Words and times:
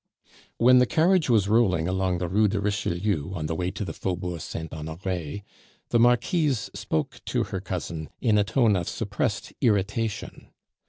When 0.57 0.79
the 0.79 0.87
carriage 0.87 1.29
was 1.29 1.47
rolling 1.47 1.87
along 1.87 2.17
the 2.17 2.27
Rue 2.27 2.47
de 2.47 2.59
Richelieu 2.59 3.33
on 3.35 3.45
the 3.45 3.53
way 3.53 3.69
to 3.69 3.85
the 3.85 3.93
Faubourg 3.93 4.41
Saint 4.41 4.73
Honore, 4.73 5.41
the 5.89 5.99
Marquise 5.99 6.71
spoke 6.73 7.21
to 7.25 7.43
her 7.43 7.61
cousin 7.61 8.09
in 8.19 8.35
a 8.39 8.43
tone 8.43 8.75
of 8.75 8.89
suppressed 8.89 9.53
irritation. 9.61 10.47